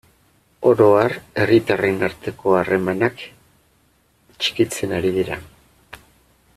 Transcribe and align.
Oro 0.69 0.85
har, 0.99 1.13
herritarren 1.41 2.01
arteko 2.07 2.55
harremanak 2.61 3.23
txikitzen 4.45 4.97
ari 5.01 5.13
dira. 5.19 5.39